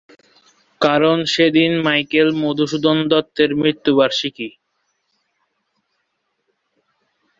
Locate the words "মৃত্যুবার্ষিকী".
3.55-4.49